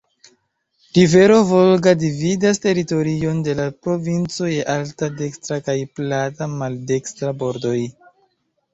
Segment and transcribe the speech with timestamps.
[0.97, 7.81] Rivero Volga dividas teritorion de la provinco je alta dekstra kaj plata maldekstra bordoj.